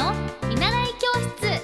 [0.00, 0.14] の
[0.48, 1.60] 見習い教室。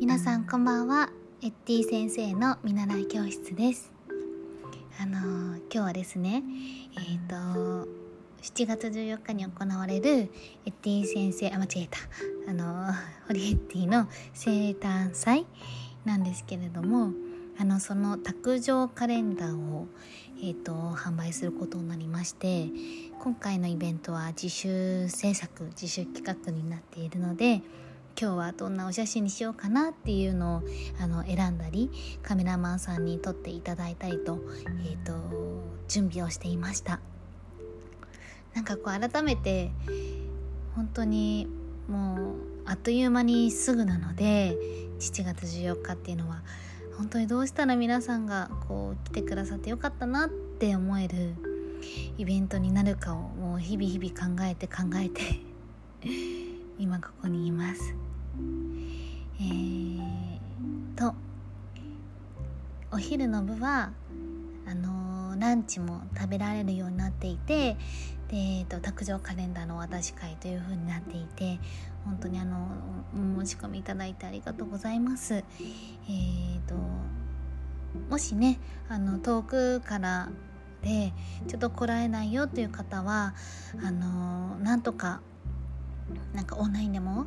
[0.00, 1.10] 皆さんこんばんは。
[1.42, 3.92] エッティ先生の見習い教室です。
[5.00, 6.44] あのー今日はですね
[6.96, 8.03] えっ、と
[8.44, 10.28] 7月14日に行われるエ
[10.66, 11.98] ッティ先生あ間違えた。
[12.46, 12.92] あの
[13.26, 15.46] ホリエッティの生誕祭
[16.04, 17.12] なんですけれども
[17.58, 19.86] あのその卓上カレンダーを、
[20.36, 22.68] えー、と販売することになりまして
[23.18, 27.62] 今回のイベントは自主制作自主企画になっているので
[28.20, 30.62] 今日はどんなお写真にしようかなっていうのを
[31.00, 31.90] あの選んだり
[32.22, 34.38] カメラマンさんに撮っていただいたりと,、
[34.84, 35.14] えー、と
[35.88, 37.00] 準備をしていました。
[38.54, 39.70] なんかこう改めて
[40.74, 41.48] 本当に
[41.88, 42.18] もう
[42.64, 44.56] あっという間にすぐなので
[45.00, 46.42] 7月14日っていうのは
[46.96, 51.34] 本当にどうしたら皆さんがこう来てくださってよかったなって思える
[52.16, 55.40] イベントになるかをもう日々日々考えて考えて
[56.78, 57.94] 今ここにいます。
[59.40, 60.38] えー、
[60.96, 61.14] と
[62.92, 63.92] お昼の部は
[64.66, 67.76] あのーランチも食べられるようになっていて
[68.28, 71.58] で、えー、と卓上カレンダーのお渡し会という風になっていて
[72.04, 72.68] 本当にあの
[73.14, 75.34] お申し込みいただいてありがとうございます。
[75.34, 76.74] えー、と
[78.10, 80.28] もしねあの遠くから
[80.82, 81.12] で
[81.48, 83.34] ちょっと来られないよという方は
[83.82, 85.20] あのなんとか
[86.34, 87.26] なんかオンラインでも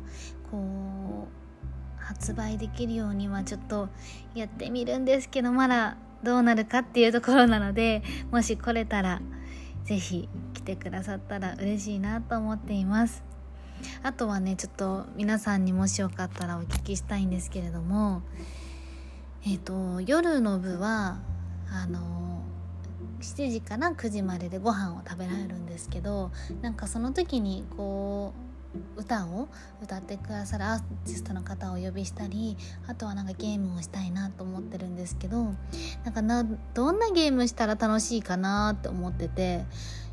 [0.50, 3.88] こう発売できるようにはちょっと
[4.34, 9.20] やってみるんですけどまだどうなるかっていうところなのでもし来れたら
[9.84, 13.24] 是非来てくださったら嬉しいなと思っています。
[14.02, 18.22] あとはねちょっと皆さんにもしよかったらお聞きしたいんですけれども
[19.46, 21.20] えっ、と夜の部は
[21.70, 22.42] あの
[23.20, 26.30] 7時から9時まででご飯を食べられるんですけど
[26.60, 28.47] なんかその時にこう
[28.96, 29.48] 歌を
[29.82, 32.56] 歌ってくださるアーティストの方をお呼びしたり
[32.86, 35.54] あとはなんかゲームをしたいなと思ってるんですけど
[36.04, 39.64] なんかなどんなゲームしたら楽しいかなって思ってて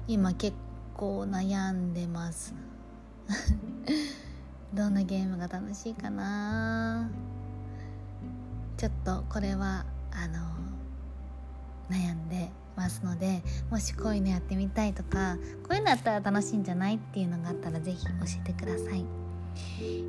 [0.08, 0.56] 今結
[0.96, 2.54] 構悩んでます。
[4.74, 7.10] どんなゲームが楽しいかな？
[8.78, 10.40] ちょっとこれはあの
[11.90, 19.06] 悩んでますのでもしこういうのやってみたいとかこういうのやったら楽しいんじゃないっていうのがあったら是非教えてください。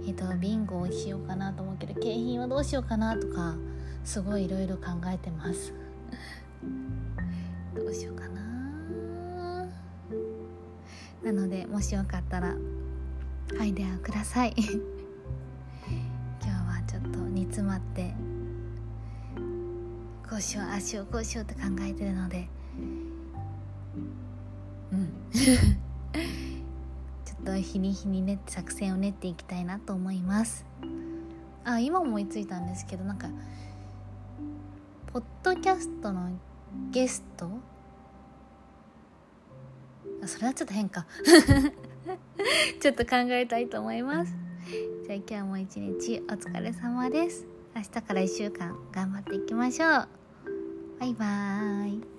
[0.06, 3.54] えっ、とビンゴをしようかなと思うけど景品はどうしようかなとか
[4.04, 5.72] すごいいろいろ考えてます。
[7.74, 8.36] どうしようかな。
[11.22, 12.54] なのでもしよかったら
[13.60, 14.54] アイデアをください。
[14.58, 14.66] 今
[16.40, 18.14] 日はちょっと煮詰まって
[20.28, 22.48] こうしようああしようこうしようって考えてるので。
[24.92, 25.08] うん。
[25.32, 30.66] ちょっと日に日にね作戦を練っていきたいなと思います。
[31.64, 33.28] あ今思いついたんですけどなんか
[35.12, 36.30] ポッドキャストの
[36.90, 37.48] ゲスト？
[40.22, 41.06] あそれはちょっと変か。
[42.80, 44.34] ちょっと考えたいと思います。
[45.06, 47.55] じゃあ今日も一日お疲れ様です。
[47.76, 50.08] 明日から1週間頑張っていきましょう。
[50.98, 52.15] バイバーイ。